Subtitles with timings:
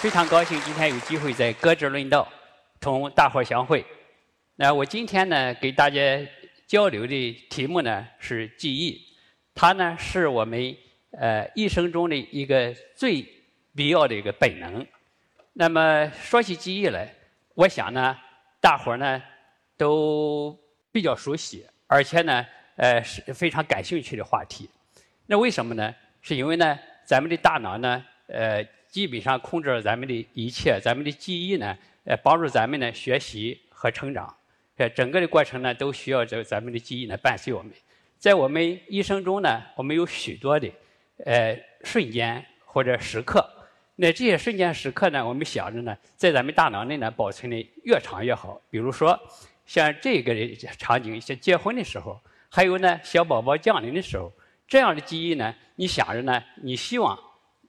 [0.00, 2.26] 非常高兴今天有机会在歌之论道
[2.80, 3.84] 同大伙儿相会。
[4.56, 6.26] 那我今天呢，给大家
[6.66, 8.98] 交流的题目呢是记忆，
[9.54, 10.74] 它呢是我们
[11.12, 13.22] 呃一生中的一个最
[13.76, 14.86] 必要的一个本能。
[15.52, 17.14] 那么说起记忆来，
[17.54, 18.16] 我想呢，
[18.58, 19.22] 大伙儿呢
[19.76, 20.58] 都
[20.90, 24.66] 比较熟悉，而且呢呃是非常感兴趣的话题。
[25.26, 25.94] 那为什么呢？
[26.22, 28.66] 是因为呢，咱们的大脑呢，呃。
[28.90, 34.34] 基本上控制了咱们的一切，咱们的记忆呢，呃，帮助咱们呢学习和成长，
[34.78, 37.72] 呃，整个的过程呢都需要这咱们的记忆呢伴随我们。
[38.18, 40.68] 在我们一生中呢，我们有许多的
[41.24, 43.48] 呃瞬间或者时刻，
[43.94, 48.60] 那这些瞬间时刻呢，我们想着呢，在咱们大脑内呢保存的越长越好。
[48.70, 49.18] 比如说
[49.66, 50.34] 像这个
[50.76, 54.32] 场景，像结婚的时候，还有呢小宝宝降临的时候，
[54.66, 57.16] 这样的记忆呢，你想着呢，你希望。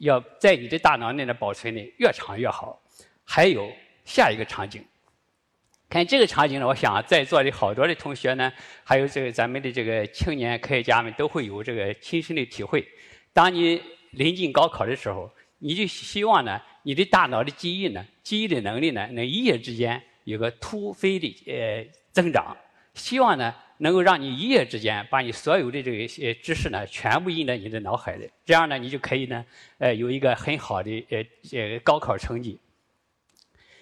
[0.01, 2.81] 要在你的大脑内呢保存的越长越好。
[3.23, 3.71] 还有
[4.03, 4.83] 下一个场景，
[5.87, 8.51] 看这个场景呢，我想在座的好多的同学呢，
[8.83, 12.85] 还有这个咱们的这个青年科学家们都会有这个亲身的体会。
[13.31, 22.57] 当你临近高考的时候，你就希望呢，你的大脑的记忆呢，记忆的能力呢，能一夜之间有个突飞的呃增长。
[22.93, 23.53] 希望呢。
[23.83, 29.43] 能够让你一夜之间把你所有的这些知识呢，全部印在你的脑海里，这样呢，你就可以呢，
[29.79, 32.59] 呃，有一个很好的呃呃高考成绩。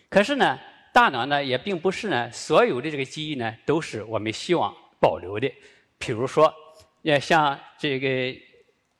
[0.07, 0.57] 可是呢，
[0.93, 5.51] 大脑呢也并不是呢，所有的这个记忆呢都是我们希望保留的。
[5.97, 6.53] 比如说，
[7.03, 8.33] 呃，像这个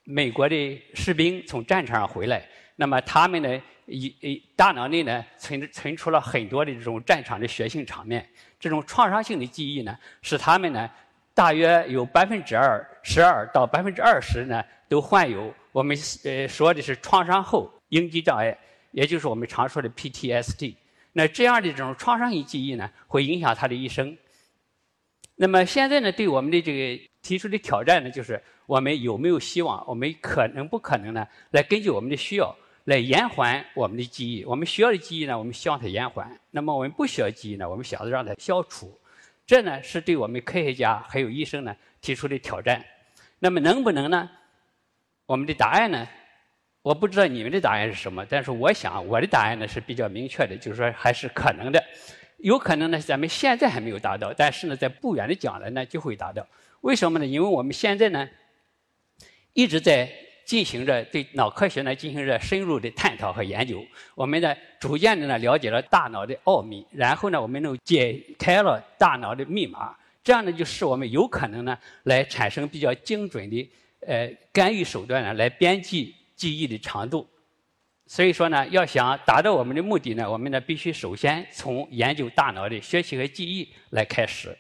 [0.04, 2.46] 美国的士兵从战场上回来，
[2.80, 8.26] 那么他们呢，一一大脑内呢存存出了很多的这种战场的血腥场面。
[8.58, 10.90] 这种创伤性的记忆呢，使他们呢，
[11.34, 18.58] 大约有百分之二十二到百分之二十呢，都患有我们呃说的是创伤后应激障碍，
[18.92, 20.74] 也就是我们常说的 PTSD。
[21.12, 24.18] 那这样的这种创伤性记忆呢，会影响他的一生。
[25.36, 32.56] 那么现在呢，对我们的这个提出的挑战呢，就是我们有没有希望，我们可能不可能呢，来根据我们的需要。
[32.90, 39.00] 来延缓我们的记忆，我们需要的记忆呢，我们希望它延缓；那么我们不需要记忆呢，我们想着让它消除。
[39.46, 42.84] 这呢是对我们科学家还有医生呢提出的挑战。
[43.38, 44.28] 那么能不能呢？
[45.28, 46.08] 我们的答案呢？
[46.82, 51.84] 我不知道你们的答案是什么，但是我想我的答案呢是比较明确的，就是说还是可能的。
[52.38, 56.44] 有可能呢，咱们现在还没有达到，但是呢，在不远的将来呢就会达到。
[56.82, 57.26] 为什么呢？
[57.28, 58.28] 因为我们现在呢
[59.54, 60.12] 一直在。
[60.50, 73.70] 进行着对脑科学呢进行着深入的探讨和研究，我们呢逐渐的呢了解了大脑的奥秘，然后呢我们能解开了大脑的密码，这样呢就使我们有可能呢来产生比较精准的
[74.08, 77.30] 呃干预手段呢来编辑记忆的长度。
[78.08, 84.58] 所以说呢，要想达到我们的目的呢，我们呢必须首先从研究大脑的学习和记忆来开始。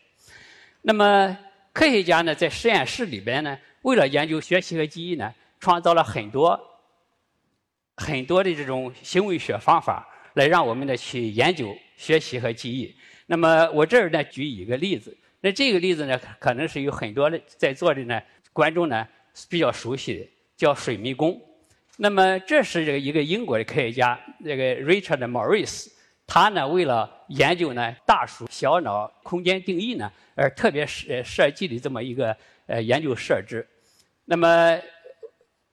[0.84, 1.36] 那么
[1.74, 5.34] 科学家呢在实验室里边呢，为了研究学习和记忆呢。
[5.60, 6.60] 创造了很多
[7.96, 12.96] 很多的这种行为学方法，来让我们呢去研究学习和记忆。
[13.26, 18.22] 那么我这儿呢举一个例子，那这个例子呢可能是有很多的在座的呢
[18.54, 19.08] 观众呢
[19.50, 21.40] 比较熟悉的，叫水迷宫。
[21.98, 25.92] 那么这是这个一个英国的科学家，这个 Richard Morris，
[26.26, 32.36] 他呢为了研究呢大鼠小脑空间定义呢，而特别设设计的这么一个
[32.68, 33.68] 呃研究设置。
[34.24, 34.80] 那么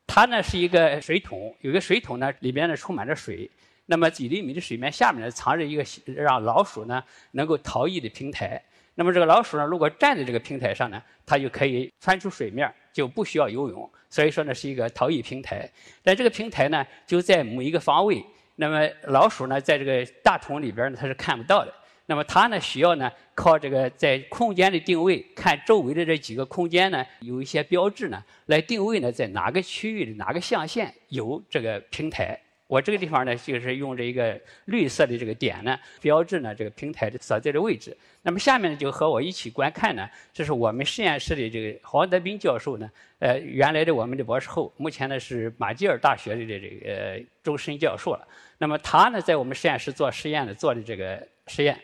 [0.06, 3.50] 它呢是一个水桶，有个水桶呢里边呢充满着水，
[3.86, 5.84] 那么几厘米的水面下面呢藏着一个
[6.14, 7.02] 让老鼠呢
[7.32, 8.62] 能够逃逸的平台。
[8.94, 13.90] 那么这个老鼠呢如果站在这个平台上呢，它就可以窜出水面，就不需要游泳。
[14.08, 15.68] 所以说呢是一个逃逸平台。
[16.02, 21.74] 但这个平台呢就在某一个方位，那么老鼠呢在这个大桶里边呢它是看不到的。
[22.06, 32.40] 那么它呢需要呢靠这个在空间的定位，看周围的这几个空间呢有一些标志呢来定位呢在哪个区域的哪个象限有这个平台。
[32.68, 37.96] 我这个地方呢，就是用这一个绿色的这个点呢，标志呢这个平台的所在的位置。
[38.22, 48.26] 那么下面呢，就和我一起观看呢，这是我们实验室的这个黄德斌教授呢，呃，原来的我们的博士后，目前呢是马吉尔大学的这个终身教授了。
[48.58, 51.78] 那么他呢，在我们实验室做实验呢，做的这个实验，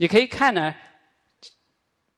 [0.00, 0.74] 你可以看呢。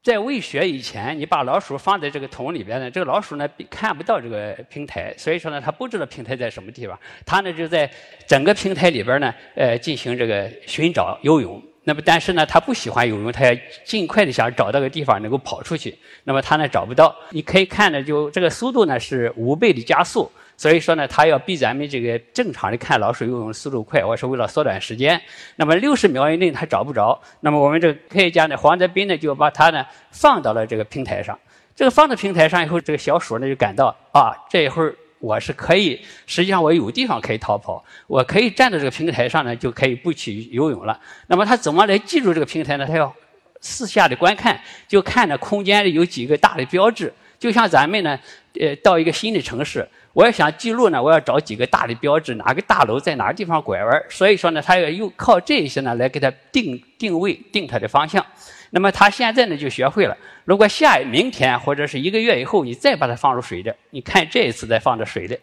[0.05, 6.99] 在喂学以前，你把老鼠放在这个桶里边呢，这个老鼠呢看不到这个平台，所以说呢，它不知道平台在什么地方。
[7.25, 7.89] 它呢就在
[8.27, 11.63] 整个平台里边呢，呃，进行这个寻找游泳。
[11.85, 15.97] 那么但是呢，它不喜欢游泳，它要尽快的想找到个地方能够跑出去。
[16.25, 17.15] 那么它呢找不到。
[17.31, 20.31] 你可以看呢，就这个速度呢是五倍的加速。
[20.57, 25.21] 所以说呢，它要比咱们这个正常的看老鼠游泳速度快，我是为了缩短时间。
[25.57, 31.39] 那么六十秒以内它找不着，那么我们这个科学家呢，黄德斌呢就把它呢放到了这个平台上。
[31.75, 41.01] 这个放到平台上以后，这个小鼠呢就感到啊，这一会儿我是可以，实际上我有地方可以逃跑，我可以站在这个平台上呢，就可以不去游泳了。
[41.27, 42.87] 那么它怎么来记住这个平台呢？
[42.87, 43.13] 它要
[43.61, 48.17] 四下的观看，就看着空间里有几个大的标志，就像咱们呢，
[48.61, 49.85] 呃，到一个新的城市。
[50.13, 58.25] 我要想记录呢，我要找几个大的标志，哪个大楼在哪个地方拐弯所以说呢，他要用靠这些呢来给他定定位、定他的方向。
[58.71, 60.17] 那么他现在呢就学会了。
[60.45, 65.37] 如果下明天或者是一个月以后，你再把它放入水里，你看这一次再放到水里，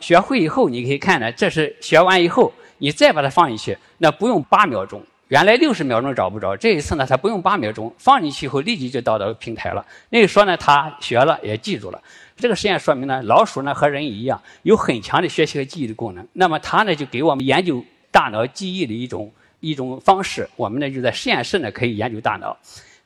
[0.00, 9.84] 学会以后你可以看呢，这是学完以后你再把它放进去，那不用八秒钟，原来六十秒钟找不着，这一次呢他不用八秒钟，放进去以后立即就到到平台了。
[10.10, 12.00] 那就说呢，他学了也记住了。
[12.36, 16.26] 这个实验说明呢，老鼠呢和人一样，有很强的学习和记忆的功能。
[16.32, 20.48] 那么它呢就给我们研究大脑记忆的一种一种方式。
[20.56, 22.56] 我们呢就在实验室呢可以研究大脑。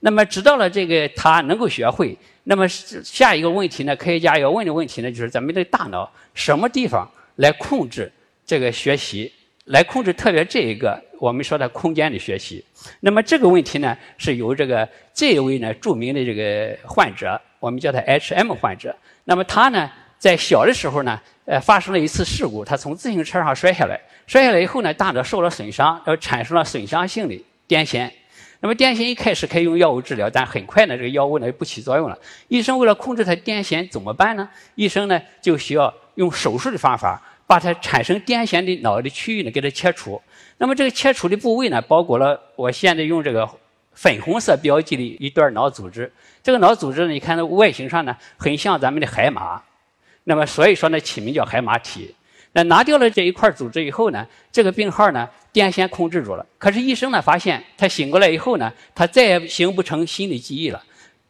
[0.00, 8.10] 那么知道了这个它能够学会，那么下一个问题呢，科学家要问的问题呢就是咱们的大脑什么地方来控制
[8.46, 9.30] 这个学习，
[9.68, 12.64] 来控制特别这一个我们说的空间的学习。
[13.00, 18.94] 那么这个问题呢是由这个这一位呢著名的这个患者，我们叫他 H.M 患者。
[19.24, 27.34] 那么他呢，在小的时候呢，呃，发生了一次事故，他从自行车上摔下来，摔下来以后呢，大脑受了损伤，而产生了损伤性的
[27.68, 28.10] 癫痫。
[28.60, 32.18] 那么癫痫一开始可以用药物治疗，但很快呢，这个药物呢不起作用了。
[32.48, 34.48] 医生为了控制他癫痫怎么办呢？
[34.74, 40.22] 医生呢就需要用手术的方法，把它产生癫痫的脑的区域呢给它切除。
[40.58, 43.50] 那么这个切除的部位呢，包括了我现在用这个。
[44.00, 46.08] 粉红色标记的一段脑组织，
[46.40, 49.60] 这个脑组织呢，你看它外形上呢，很像咱们的海马，
[50.22, 52.14] 那么所以说呢，起名叫海马体。
[52.52, 56.46] 那拿掉了这一块组织以后呢，这个病号呢，癫痫控制住了。
[56.58, 60.80] 可是医生呢，发现他醒过来以后呢，他再也形不成新的记忆了，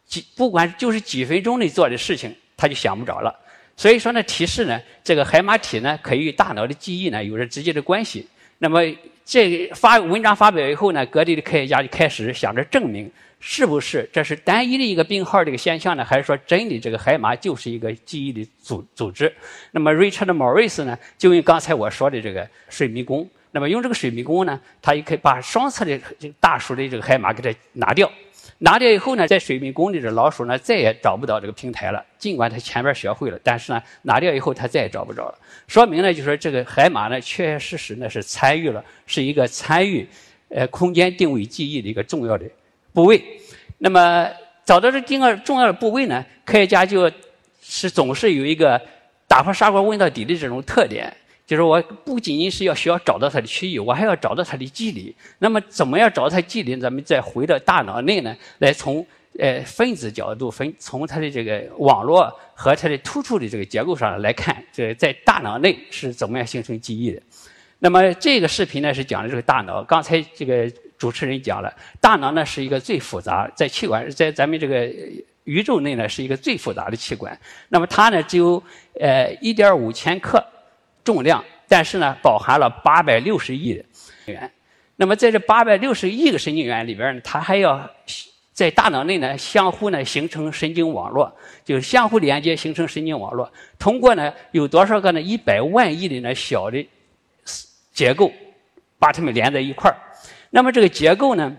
[0.04, 3.34] 几不管就是几分钟内做的事情，他就想不着了。
[3.78, 8.28] 所以说呢，提示呢，这个海马体呢，可以与大脑的记忆呢，有着直接的关系。
[8.58, 8.82] 那么。
[9.30, 19.30] 这发文章发表以后呢，各地的科学家就开始想着证明是不是这是单一的一个病号这个现象呢，还是说真的这个海马就是一个记忆的组组织？
[19.72, 28.10] 那么 Richard Morris 呢，就用刚才我说的这个水迷宫，那么用这个水迷宫呢，它也可以把双侧的这个大鼠的这个海马给它拿掉。
[28.60, 32.04] 拿掉以后呢，在水迷宫里的老鼠呢，再也找不到这个平台了。
[32.18, 35.38] 尽管它前边学会了，但是呢，拿掉以后它再也找不着了。
[35.68, 40.04] 说明呢，就是说这个海马呢，确确实实呢是参与了，是一个参与
[40.48, 42.44] 呃空间定位记忆的一个重要的
[42.92, 43.22] 部位。
[43.78, 44.28] 那么
[44.64, 47.08] 找到这第二重要的部位呢，科学家就
[47.62, 48.80] 是总是有一个
[49.28, 51.16] 打破砂锅问到底的这种特点。
[51.48, 55.16] 就是我不仅仅是要需要找到它的区域，我还要找到它的机理。
[55.38, 56.76] 那么，怎么样找到它机理？
[56.76, 59.04] 咱们再回到大脑内呢，来从
[59.38, 67.22] 呃分子角度分，从它的这个网络和它的突触的这个结构上来看，这在大脑内是怎么样形成记忆的？
[67.78, 69.82] 那么这个视频呢是讲的这个大脑。
[69.82, 74.86] 刚才这个主持人讲了，大脑呢是一个最复杂，在器官在咱们这个
[75.44, 77.34] 宇宙内呢是一个最复杂的器官。
[77.70, 78.62] 那么它呢只有
[79.00, 80.44] 呃一点五千克。
[81.08, 83.82] 重量，但是呢，包含了八百六十亿的
[84.26, 84.52] 元。
[84.96, 87.88] 那么在这八百六十亿个神经元里边呢，它还要
[88.52, 91.34] 在大脑内呢相互呢形成神经网络，
[91.64, 93.50] 就是相互连接形成神经网络。
[93.78, 96.86] 通过呢有多少个呢一百万亿的呢小的
[97.94, 98.30] 结构
[98.98, 99.96] 把它们连在一块儿。
[100.50, 101.56] 那么这个结构呢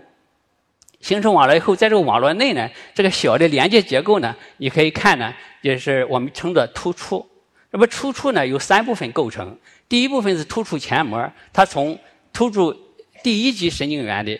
[0.99, 7.27] 形成网络以后，在这个网络内呢，这个小的连接结构呢，你可以看呢，就是我们称作突出。
[7.71, 9.57] 那么突触呢由三部分构成，
[9.87, 11.97] 第一部分是突触前膜，它从
[12.33, 12.75] 突触
[13.23, 14.39] 第一级神经元的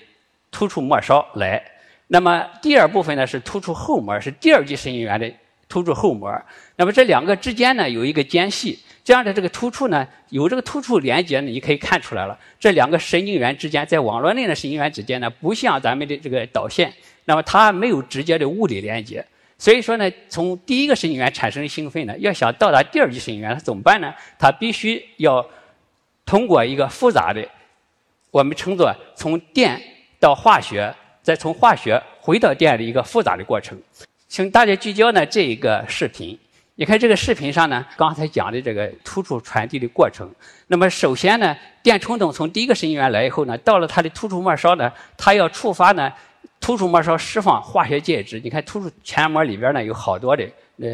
[0.49, 1.63] 突触末梢来。
[2.07, 5.31] 那么第二部分呢是突触后膜，是第二级神经元的
[5.67, 6.33] 突触后膜。
[6.75, 16.91] 那么这两个之间呢有一个间隙，这样的这个突触呢，有这个突触连接呢，你可以看出来了，这两个神经元之间在网络内的神经元之间呢，不像咱们的这个导线，
[17.25, 19.23] 那么它没有直接的物理连接。
[19.59, 24.15] 所以说呢，从第一个神经元产生的兴奋呢，要想到达第二级神经元，它怎么办呢？
[24.39, 25.45] 它必须要
[26.25, 27.45] 通过一个复杂的，
[28.31, 29.77] 我们称作从电
[30.17, 33.77] 到化学，再从化学回到电的一个复杂的过程。
[34.29, 36.39] 请大家聚焦呢这一个视频，
[36.75, 40.33] 你看这个视频上呢，刚才讲的这个突触传递的过程。
[40.67, 46.09] 那么首先呢，电冲动从第一个神经元来以后呢，到了它的突触末梢呢，它要触发呢。
[46.59, 50.43] 突触末梢释放化学介质，你看突触前膜里边呢有好多的
[50.77, 50.87] 呃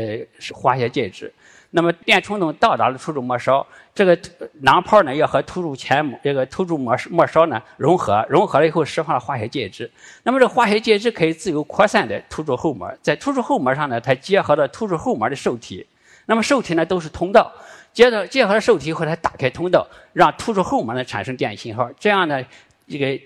[0.53, 1.34] 化学介质。
[1.72, 4.17] 那么电冲动到达了突触末梢，这个
[4.62, 9.91] 囊泡呢要和突触前膜这个突触末末梢呢融合，融合了以后释放了化学介质。
[10.24, 15.86] 那么这化学介质可以自由扩散的突触后膜，在突触后膜上呢，它结合了突触后膜的受体。
[16.27, 17.51] 那么受体呢都是通道，
[17.91, 21.89] 接着结合了受体以后，它打开通道，让突触后膜呢产生电信号。
[22.00, 22.41] 这样呢，
[22.88, 23.19] 这个。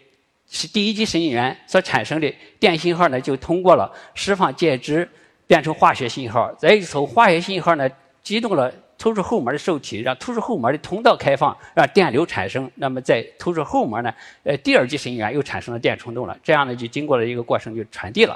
[0.50, 5.08] 是第一级神经元所产生的电信号呢，就通过了释放介质
[5.46, 7.88] 变成化学信号，再从化学信号呢
[8.24, 12.70] 激动了突触后膜的受体，让突触后膜的通道开放，让电流产生。
[12.76, 14.12] 那么在突触后膜呢，
[14.44, 18.36] 呃，第二级神经元又产生了电冲动了，这样呢就经过了一个过程就传递了。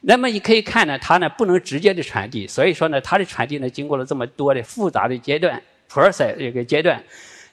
[0.00, 7.02] 那么你可以看呢，它呢不能直接的传递，所以说呢它的传递呢经过了这么多的复杂的阶段，process 这个阶段。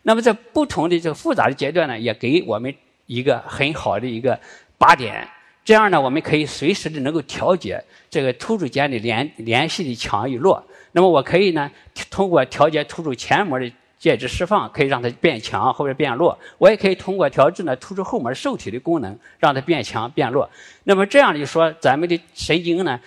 [0.01, 2.73] 那么在不同的这个复杂的阶段呢，也给我们。
[3.09, 4.39] 一个很好的一个
[4.77, 5.27] 靶点，
[5.65, 10.63] 这样呢，我们可以随时的能够调节这个突触间的联联系的强与弱。
[10.91, 11.71] 那么我可以呢，
[12.11, 16.37] 通过调节突触前膜的介质释放，可以让它变强或者变弱。
[16.59, 20.47] 我也可以通过调制呢突触后膜受体的功能，让它变强变弱。
[20.83, 22.99] 那么这样就说，咱们的神经呢，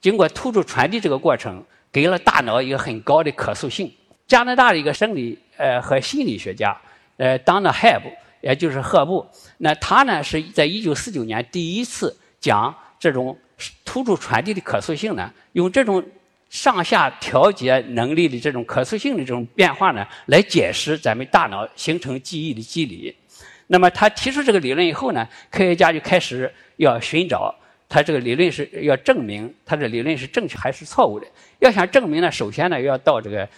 [0.00, 3.92] 经过突触传递这个过程，给了大脑一个很高的可塑性。
[4.26, 6.74] 加拿大的一个生理呃和心理学家
[7.18, 8.00] 呃 Donna Hebb。
[8.42, 9.24] 也就是赫布，
[9.56, 13.38] 那他呢是在一九四九年第一次讲这种
[13.84, 16.04] 突触传递的可塑性呢，用这种
[16.50, 23.16] 上下调节能力的这种可塑性的这种变化呢，来解释咱们大脑形成记忆的机理。
[23.68, 27.54] 那么他提出这个理论以后呢，科学家就开始要寻找
[27.88, 31.26] 他这个理论是要证明他的理论是正确还是错误的。
[31.60, 33.48] 要想证明呢，首先呢要到这个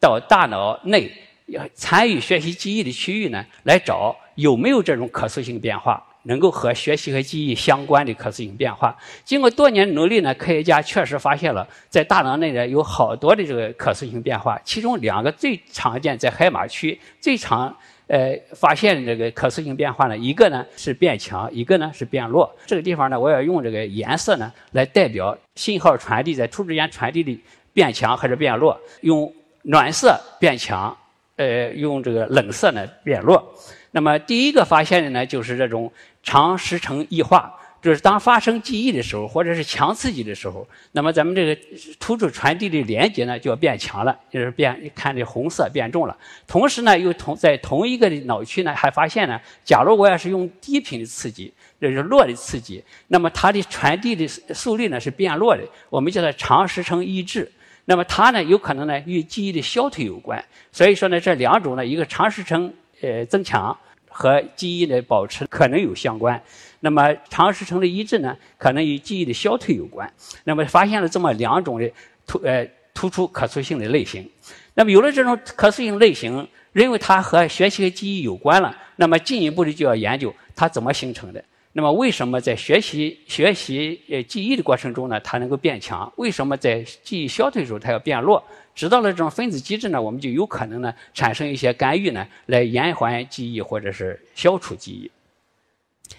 [0.00, 1.12] 到大脑内。
[1.46, 8.96] 要参与学习记忆的区域呢，来找有没有这种可塑性变化，能够和学习和记忆相关的可塑性变化。
[9.24, 22.50] 经过多年努力呢，科学家确实发现了在大脑内呢有好多的这个可塑性变化，其中两个最常见在海马区最常呃发现的这个可塑性变化呢，一个呢是变强，一个呢是变弱。
[22.66, 27.38] 这个地方呢，我要用这个颜色呢来代表信号传递在突触间传递的
[27.74, 29.30] 变强还是变弱，用
[29.62, 30.96] 暖色变强。
[31.36, 33.54] 呃，用这个冷色呢变弱。
[33.90, 41.60] 那么第一个发现的呢，就是这种长时程异化，就是当发生记忆的时候，或者是强刺激的时候，那么咱们这个
[42.00, 46.16] 突触传递的连接呢就要变强了，就是变看这红色变重了。
[46.46, 57.50] 同时呢，又同在同一个脑区呢还发现呢，假如我要是用低频的刺激，就是弱的刺激，那么它的传递的速率呢是变弱的，我们叫它长时程抑制。
[57.86, 60.42] 那么它呢，有可能呢与记忆的消退有关。
[60.72, 63.76] 所以说呢，这两种呢，一个长时程呃增强
[64.08, 66.42] 和记忆的保持可能有相关。
[66.80, 70.10] 那么长时程的抑制呢，可能与记忆的消退有关。
[70.44, 71.90] 那么发现了这么两种的
[72.26, 74.28] 突呃突出可塑性的类型。
[74.74, 78.76] 那么有了这种可塑性类型，认为它和学习和记忆有关了。
[78.96, 81.44] 那么进一步的就要研究它怎么形成的。
[81.76, 86.10] 那么为什么在学习学习呃记忆的过程中呢，它能够变强？
[86.16, 88.42] 为什么在记忆消退的时候它要变弱？
[88.76, 95.10] 知道了这种分子机制呢，我们就有可能呢产生一些干预呢，来延缓记忆或者是消除记忆。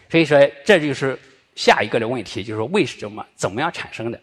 [0.09, 1.17] 所以说，这就是
[1.55, 4.19] 下一个的问题，就是为什么怎么样产生的？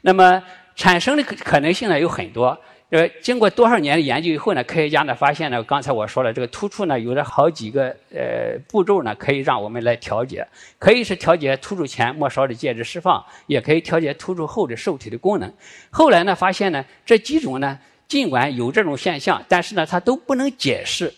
[0.00, 0.40] 那么
[0.76, 2.56] 产生的可能性呢有很多。
[2.90, 15.52] 呃，经过多少年的研究以后呢，科学家呢发现呢，刚才我说了，这个突触呢有着好几个呃步骤呢，可以让我们来调节，可以是调节突触前末梢的介质释放，也可以调节突触后的受体的功能。
[15.90, 21.12] 后来呢发现呢，这几种呢尽管有这种现象，但是呢它都不能解释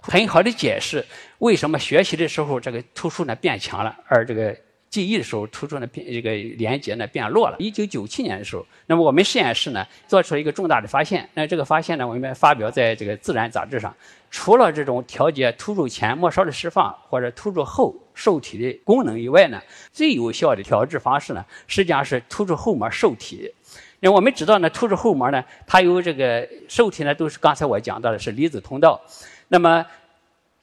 [0.00, 1.06] 很好的解释
[1.38, 4.56] 为什么学习的时候这个突触呢变强了，而这个。
[4.94, 7.56] 记忆的时候，突出呢变这个连接呢变弱了。
[7.58, 11.28] 一九九七年的时候，那么我们实验室呢做出了一个重大的发现。
[11.34, 13.92] 那这个发现呢，我们发表在这个《自然》杂志上。
[14.30, 19.60] 除了这种调节突触前末梢的释放或者突触后受体的功能以外呢，
[19.92, 23.52] 最有效的调制方式呢，实际上是突触后膜受体。
[23.98, 29.00] 因为我们知道呢，突出后膜呢，它有这个受体呢，都是刚才我讲到的是离子通道。
[29.48, 29.84] 那么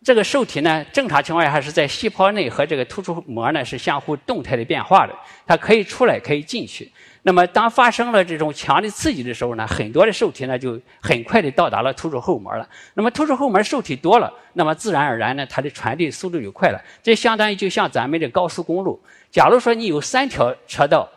[0.04, 5.14] 这个受体呢，正常情况下还是在细胞内和这个突出膜呢是相互动态的变化的，
[5.46, 6.92] 它可以出来，可以进去。
[7.22, 12.68] 那么当发生了这种强的刺激的时候呢，很多的受体呢就很快的到达了突出后膜了。
[12.96, 16.82] 那么突出后膜受体多了，那么自然而然呢，它的传递速度就快了。
[17.04, 21.08] 这相当于就像咱们的高速公路，假如说你有三条车道，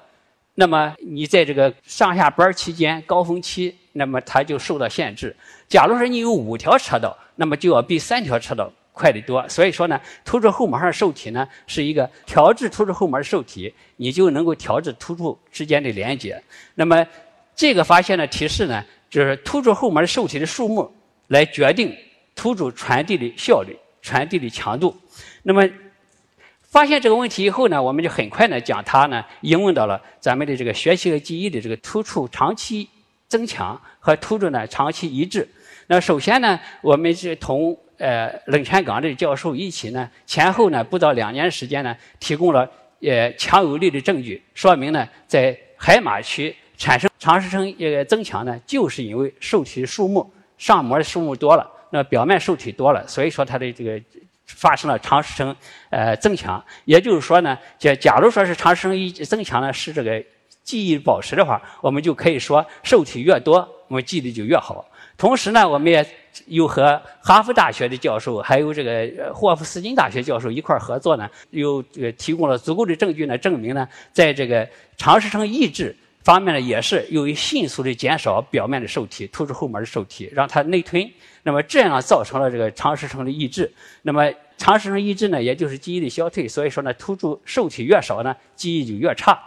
[0.56, 5.34] 那么你在这个上下班期间高峰期，那么它就受到限制。
[5.68, 9.48] 假如说你有五条车道，那么就要比三条车道快得多。
[9.48, 16.42] 所以说呢，突出后膜上受体呢是一个调制突出后膜的受体，你就能够调制突触之间的连接。
[16.74, 17.06] 那么
[17.54, 20.92] 这个发现的提示呢，就是突出后膜的受体的数目
[21.28, 21.96] 来决定
[22.34, 24.94] 突触传递的效率、传递的强度。
[25.42, 25.68] 那么
[26.62, 32.88] 发现这个问题以后呢，我们就很快呢将它呢应用到了咱们的这个学习和记忆的这个突触长期
[33.28, 35.48] 增强和突触呢长期一致。
[35.86, 42.68] 那首先呢，我们是同呃冷泉岗的教授一起呢，前后呢不到两年时间呢，提供了
[43.02, 54.00] 呃强有力的证据，说明呢在海马区产生长时程呃增强呢，就是因为受体数目上膜的数目多了，那表面受体多了，所以说它的这个
[54.46, 55.54] 发生了长时程
[55.90, 56.62] 呃增强。
[56.86, 60.22] 也就是说呢，假假如说是长时程一增强呢是这个
[60.64, 64.84] 记忆保持的话，我们就可以说受体越多，我们记忆就越好。
[65.16, 66.04] 同时呢，我们也
[66.46, 75.94] 又和哈佛大学的教授，还有这个霍夫斯金大学教授一块儿合作呢，又呃提供了足够的证据呢，证明呢，在这个长时程抑制
[76.24, 81.08] 方面呢，也是由于迅速的减少表面的受体，突出后膜的受体，让它内吞，
[81.44, 83.70] 那么这样造成了这个长时程的抑制。
[84.02, 89.38] 那么长时程抑制呢，也就是记忆力消退，所以说呢，突出受体越少呢，记忆就越差。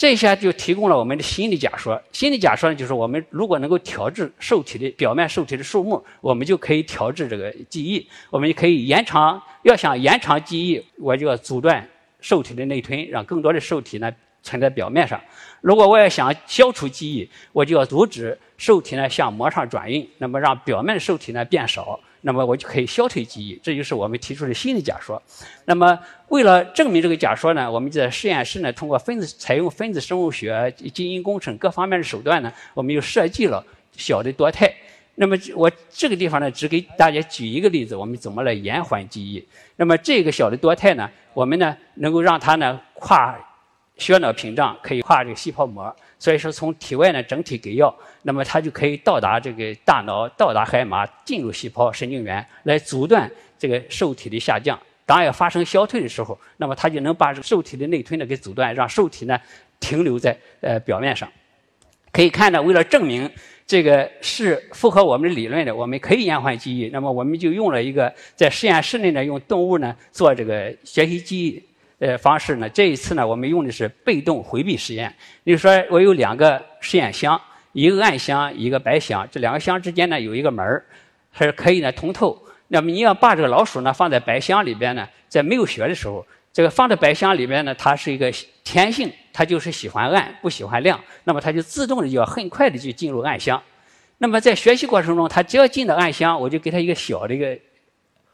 [0.00, 2.02] 这下就提供了我们的新的假说。
[2.10, 8.08] 新的假说呢，就是我们如果能够调制受体的表面受体的数目，我们就可以调制这个记忆。
[8.30, 11.86] 我们就可以延长，要想延长记忆，我就要阻断
[12.22, 14.10] 受体的内吞，让更多的受体呢
[14.42, 15.20] 存在表面上。
[15.60, 22.00] 如果我要想消除记忆，我就要阻止受体呢向膜上转运，那么让表面的受体呢变少。
[22.22, 25.20] 那么我就可以消退记忆，这就是我们提出的新的假说。
[25.64, 25.98] 那么
[26.28, 33.64] 为了证明这个假说呢，我们在实验室呢，通过分子采用分子生物学、基因工程各方面的手段呢，我们又设计了
[33.96, 34.72] 小的多肽。
[35.16, 39.44] 那么我这个地方呢，只给大家举一个例子，我们怎么来延缓记忆。
[39.76, 43.38] 那么这个小的多肽呢，我们呢能够让它呢跨
[44.00, 45.94] 血脑屏障，可以跨这个细胞膜。
[46.18, 54.78] 所以说，从体外呢整体给药，那么它就可以到达这个大脑，到达海马，进入细胞神经元，来阻断这个受体的下降。
[55.06, 59.38] 当要发生消退的时候，那么它就能把受体的内吞呢给阻断，让受体呢
[59.78, 61.30] 停留在呃表面上。
[62.12, 63.30] 可以看到，为了证明
[63.66, 71.62] 这个是符合我们的理论的，我们可以延缓记忆，那么我们就用了一个在实验室内呢用动物呢做这个学习记忆。
[72.00, 72.66] 呃，方式呢？
[72.70, 75.14] 这一次呢，我们用的是被动回避实验。
[75.44, 77.38] 比如说，我有两个实验箱，
[77.72, 79.28] 一个暗箱，一个白箱。
[79.30, 80.82] 这两个箱之间呢，有一个门儿，
[81.38, 82.42] 是可以呢通透。
[82.68, 88.32] 那么你要把这个老鼠呢放在白箱里边呢，在没有血的时候，这个放在白箱里边呢，它是一个
[88.64, 90.98] 天性，它就是喜欢暗，不喜欢亮。
[91.24, 93.62] 那么它就自动的就要很快的就进入暗箱。
[94.16, 97.58] 那么在学习过程中，它只要进到暗箱，我就给它一个小的一个。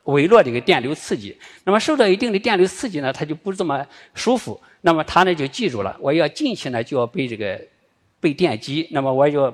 [0.06, 4.60] 微弱的一个电流刺激，那么受到一定的电流刺激呢，它就不这么舒服。
[4.82, 7.60] 那么它呢就记住了，我要进去呢就要被这个
[8.20, 9.52] 被电击，那么我就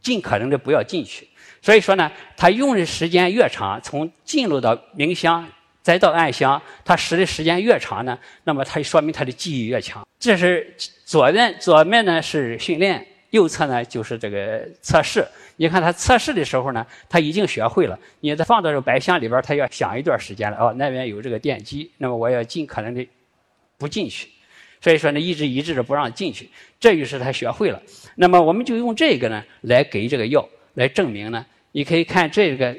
[0.00, 1.28] 尽可能的不要进去。
[1.62, 5.46] 所以说呢，它用的时间越长，从进入到明箱
[5.82, 10.04] 再到暗箱，它使的时间越长呢，那么它就说明它的记忆越强。
[10.18, 15.24] 这是左面左面呢是训练，右侧呢就是这个测试。
[15.56, 17.98] 你看他测试的时候呢，他已经学会了。
[18.20, 20.56] 你再放到这个白箱里边，他要想一段时间了。
[20.56, 23.06] 哦，那边有这个电机，那么我要尽可能的
[23.78, 24.28] 不进去。
[24.80, 26.48] 所以说呢，一直一直的不让进去，
[26.80, 27.80] 这就是他学会了。
[28.16, 31.44] 那么我们就用这个呢来给这个药来证明呢。
[31.72, 32.76] 你可以看这个。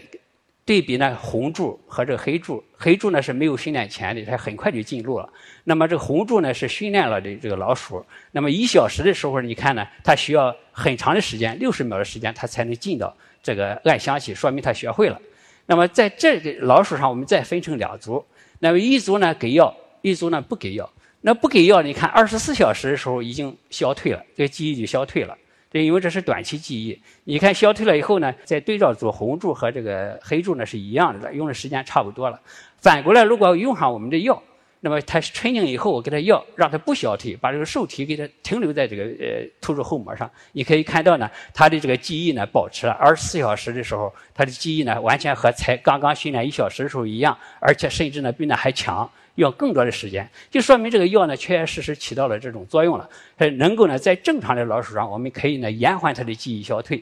[0.68, 5.30] 对比呢，红柱和这个黑柱，黑柱呢是没有训练前的，它很快就进入了。
[5.64, 8.06] 那么这个红柱呢是训练了的这个老鼠。
[8.34, 15.18] 那么一小时的时候，你看呢，它需要很长的时间，六十秒的时间，它才能进到这个暗箱去，说明它学会了。
[15.66, 18.26] 那么在这个老鼠上，我们再分成两组，
[18.60, 20.92] 那么一组呢给药，一组呢不给药。
[21.22, 25.34] 那不给药，你看二十四小时的时候已经消退了，这个记忆就消退了。
[25.70, 27.00] 对，因为这是短期记忆。
[27.26, 32.40] 你看消退了以后呢，在对照组红柱和这个黑柱呢是一样的，用的时间差不多了。
[32.78, 34.42] 反过来，如果用上我们的药，
[34.80, 40.30] 那么它纯净以后，我给它药，让它不消退，把这个受体给它停留在这个呃突出后膜上。
[40.54, 57.02] 你可以看到呢，它的这个记忆呢保持了二十四小时的时候，它的记忆呢完全和才刚刚训练一小时的时候一样，而且甚至呢比那还强，要更多的时间，就说明这个药呢确确实实起到了这种作用了，它能够呢在正常的老鼠上，我们可以呢延缓它的记忆消退。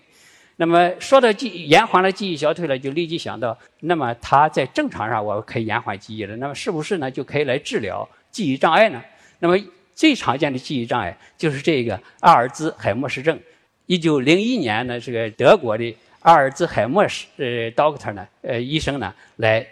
[0.58, 9.04] 那么说到记延缓了记忆消退了，就立即想到，那么它在正常上我可以延缓记忆了，那么是不是呢就可以来治疗记忆障碍呢？
[9.39, 9.58] 那么
[9.93, 13.39] 最常见的记忆障碍就是这个阿尔兹海默氏症。
[13.86, 19.65] 一九零一年呢，这个德国的阿尔兹海默氏呃 doctor 呢，呃医生呢来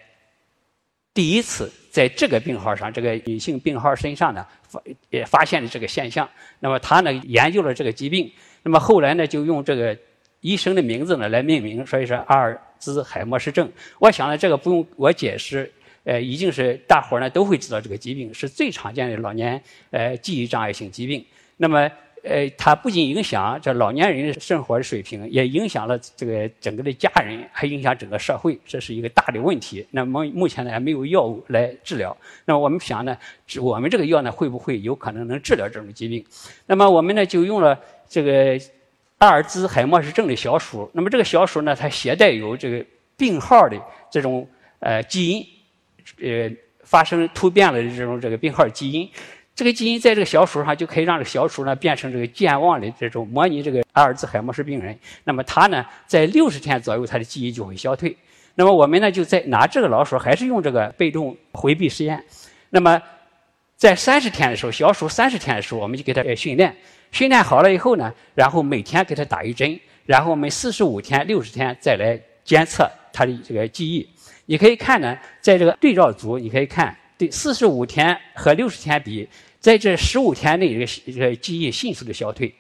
[1.13, 6.27] 第一次在这个病号上，这个女性病号身上呢发也发现了这个现象。
[6.59, 8.29] 那么他呢研究了这个疾病，
[8.63, 9.95] 那么后来呢就用这个。
[10.45, 13.71] 医生的名字呢来命名，所以说阿尔兹海默氏症。
[13.97, 15.71] 我想呢，这个不用我解释，
[16.03, 21.25] 呃，已经是大伙儿呢都会知道这个疾病是最常见的老年呃记忆障碍性疾病。
[21.55, 21.89] 那么，
[22.23, 29.85] 呃，它不仅影响这老年人的生活水平，也影响了这个整个的家人，还影响整个社会，这是一个大的问题。
[29.91, 32.15] 那么目前呢还没有药物来治疗。
[32.45, 33.17] 那么我们想呢，
[33.61, 36.25] 我们这个药呢会不会有可能能治疗这种疾病？
[36.65, 38.59] 那么我们呢就用了这个。
[39.19, 43.81] 阿尔兹海默氏症的小鼠，那么这个小鼠呢，它携带有这个病号的
[44.11, 44.45] 这种
[44.79, 45.47] 呃基因，
[46.21, 46.51] 呃
[46.83, 49.09] 发生突变了的这种这个病号基因，
[49.55, 54.97] 这个基因在这个小鼠上就可以让这个小鼠呢变成这个健忘的这种模拟这个阿尔兹海默氏病人。
[55.25, 58.15] 那么它呢，在六十天左右，它的记忆就会消退。
[58.55, 62.23] 那么我们呢，就在拿这个老鼠，还是用这个被动回避实验。
[62.71, 63.01] 那么
[63.75, 66.75] 在三十天的时候，小鼠三十天的时候，我们就给它训练。
[67.11, 74.09] 训练好了以后呢，然后每天给他打一针，然后我们四十五天、六十天再来监测他的这个记忆。
[74.47, 79.27] 你可以看呢，在这个对照组，你可以看对四十五天和六十天比，
[79.59, 82.53] 在这十五天内，这个这个记忆迅速的消退。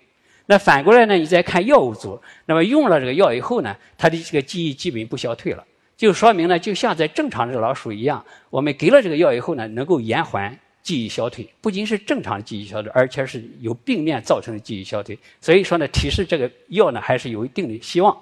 [0.45, 5.63] 那反过来呢，你再看药物组，那么用了这个药以后呢，它的这个记忆基本不消退了，
[5.95, 10.57] 就说明呢，就像在正常的老鼠一样，我们给了这个药以后呢，能够延缓。
[10.83, 15.17] 记忆消退不仅是正常记忆消退，而且是由病变造成的记忆消退。
[15.39, 18.13] 所以说呢，提示这个药呢还是有一定的希望。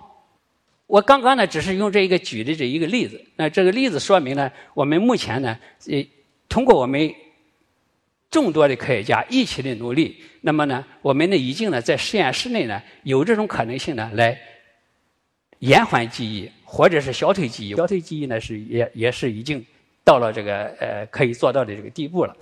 [0.86, 6.06] 我刚刚呢只是用这一个举的这一个例子，那这个例子说明呢，我们目前呢，呃，
[6.52, 7.12] 通过我们
[8.30, 14.38] 众多的科学家一起的努力，那么呢，我们呢已经呢在实验室内呢有这种可能性呢来
[15.60, 17.76] 延缓记忆或者是消退记忆。
[17.76, 19.66] 消退记忆呢是也也是已经。
[20.04, 22.36] 到了这个呃可以做到的这个地步了，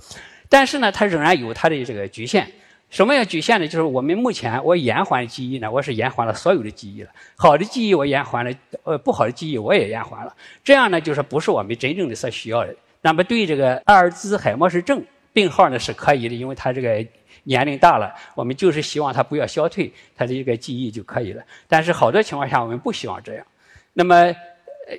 [0.47, 2.49] 但是呢，它仍然有它的这个局限。
[2.89, 3.67] 什么叫局限呢？
[3.67, 8.51] 就是我们目前我延缓记忆呢，我是延缓了所有的记忆了，好的记忆我延缓了，
[8.85, 10.33] 呃不好的记忆我也延缓了。
[10.63, 12.73] 这样呢，就是不是我们真正的所需要的。
[13.01, 17.05] 那么对这个阿尔兹海默氏症病号呢是可以的，因为他这个
[17.43, 21.43] 年龄大了，我们就是希望他不要消退他的一个记忆就可以了。
[21.67, 23.45] 但是好多情况下我们不希望这样。
[23.93, 24.35] 那么。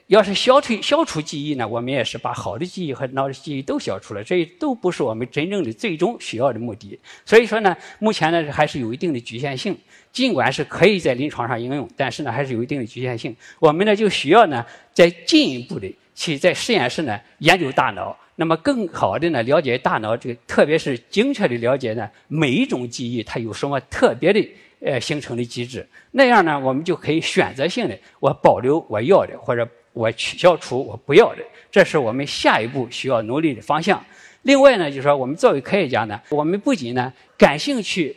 [0.06, 1.66] 要是消退、消除记忆呢？
[1.66, 6.98] 我们也是把好的记忆和脑的记忆都消除了，这都不是我们真正的最终需要的目的。
[7.24, 9.76] 所以说呢，目前呢还是有一定的局限性。
[10.12, 13.34] 尽管是可以在临床上应用，但是呢还是有一定的局限性。
[13.58, 24.48] 我们呢就需要呢再进一步的去在实验室呢研究大脑，那么更好的呢了解大脑这个，特别是精确的了解呢每一种记忆它有什么特别的。
[24.82, 34.02] 呃，形成的机制，那样呢，我们就可以选择性的，我保留我要的，或者我取消除我不要的，这是我们下一步需要努力的方向。
[34.42, 38.16] 另外呢，就是说，我们作为科学家呢，我们不仅呢感兴趣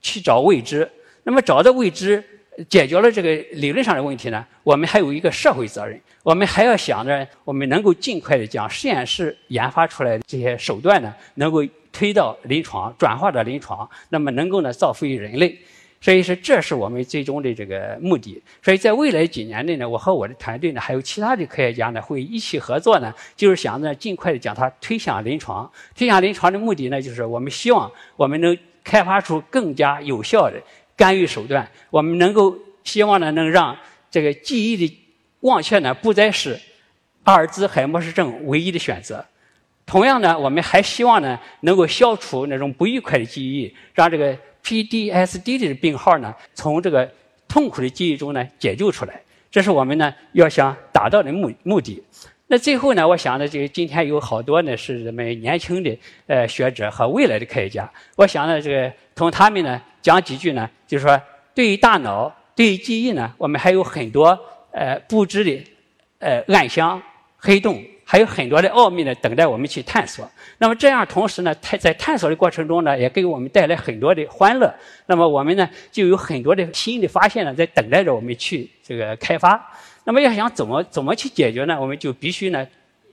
[0.00, 0.90] 去找未知，
[1.22, 2.22] 那么找到未知，
[2.68, 15.56] 解决了这个理论上的问题呢，我们还有一个社会责任，我们还要想着，我们能够尽快的将实验室研发出来的这些手段呢，能够推到临床，转化到临床，那么能够呢造福于人类。
[16.02, 18.42] 所以说，这是我们最终的这个目的。
[18.62, 25.70] 所以在未来几年内呢，我和我的团队呢，还有其他的科学家呢，会一起合作呢，就是想着尽快的将它推向临床。
[25.94, 30.58] 推向临床的目的呢，就是我们希望我们能开发出更加有效的
[30.96, 31.70] 干预手段。
[31.90, 33.76] 我们能够希望呢，能让
[34.10, 34.98] 这个记忆的
[35.40, 36.58] 忘却呢，不再是
[37.24, 39.22] 阿尔兹海默氏症唯一的选择。
[39.84, 44.34] 同样呢，我们还希望呢，能够消除那种不愉快的记忆，让这个。
[44.64, 47.10] PDSD 的病号呢，从这个
[47.48, 49.20] 痛苦的记忆中呢解救出来，
[49.50, 52.02] 这是我们呢要想达到的目目的。
[52.46, 55.96] 那最后呢，我想呢，这个今天有好多呢是咱们年轻的
[56.26, 61.20] 呃学者和未来的科学家，我想呢，这个从他们呢讲几句呢，就是说
[61.54, 64.38] 对于大脑、对于记忆呢，我们还有很多
[64.72, 65.64] 呃不知的
[66.18, 67.00] 呃暗箱、
[67.36, 67.82] 黑洞。
[68.10, 70.28] 还有很多的奥秘呢，等待我们去探索。
[70.58, 74.74] 那么这样，同时呢，探在探索的过程中呢，也给我们带来很多的欢乐。
[75.06, 79.64] 那么我们呢，就有很多的新的发现呢，在等待着我们去这个开发。
[80.02, 81.80] 那么要想怎么怎么去解决呢？
[81.80, 82.66] 我们就必须呢。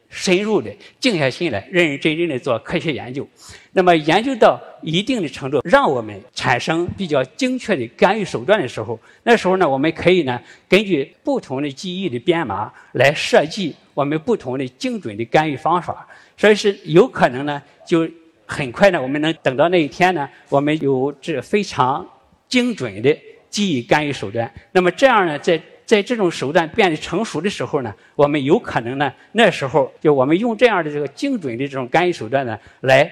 [0.10, 3.27] 深入的静下心来，认认真真的做科学研究。
[3.73, 16.07] 那么研究到一定的程度，让我们产生比较精确的干预手段的时候，那时候呢，我们可以呢，根据不同的记忆的编码来设计我们不同的精准的干预方法。
[16.38, 18.07] 所以是有可能呢，就
[18.45, 22.07] 很快呢，我们能等到那一天呢，我们有这非常
[22.47, 23.17] 精准的
[23.49, 24.53] 记忆干预手段。
[24.71, 33.12] 那么这样呢，在在这种手段变得成熟的时候呢，我们有可能呢，那时候就我们用这样的这个精准的这种干预手段呢，来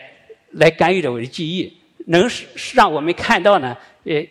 [0.51, 2.45] 来干预着我的记忆，能使
[2.75, 4.23] 让我们看到呢，呃，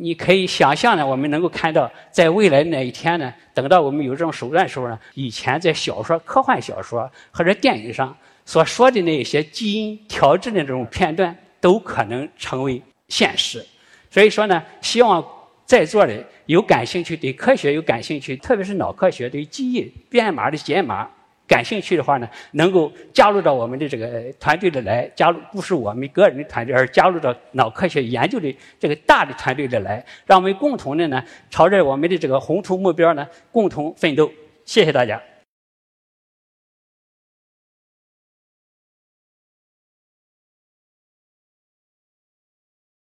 [0.00, 13.64] 你可以想象呢，我们能够看到，在未来那一天呢，等到我们有这种手段的时候呢，以前在小说、科幻小说或者电影上所说的那些基因调制的这种片段，都可能成为现实。
[14.10, 15.24] 所以说呢，希望。
[15.66, 16.12] 在座的
[16.46, 21.08] 有感兴趣、对科学有感兴趣，特别是脑科学对记忆编码的解码
[21.50, 34.30] 感兴趣的话呢，能够加入到我们的这个团队的来，加入不是我们个人的团队，而加入到脑科学研究的这个大的团队的来，让我们共同的呢，朝着我们的这个宏图目标呢，共同奋斗。
[34.64, 35.20] 谢谢大家。